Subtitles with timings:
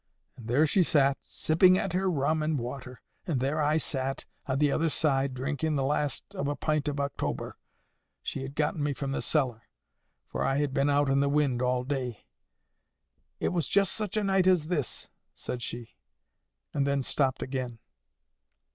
[0.35, 4.55] And there she sat, sipping at her rum and water; and there I sat, o'
[4.55, 7.55] the other side, drinking the last of a pint of October,
[8.23, 11.83] she had gotten me from the cellar—for I had been out in the wind all
[11.83, 12.25] day.
[13.39, 15.95] 'It was just such a night as this,' said she,
[16.73, 17.77] and then stopped again.